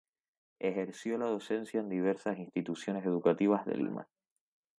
Ejerció 0.57 1.19
la 1.19 1.27
docencia 1.27 1.79
en 1.79 1.87
diversas 1.87 2.39
instituciones 2.39 3.05
educativas 3.05 3.67
de 3.67 3.75
Lima. 3.75 4.07